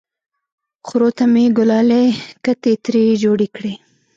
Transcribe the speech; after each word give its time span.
خرو 0.87 1.09
ته 1.17 1.23
مې 1.33 1.45
ګلالۍ 1.57 2.07
کتې 2.43 2.71
ترې 2.83 3.03
جوړې 3.23 3.47
کړې! 3.55 3.73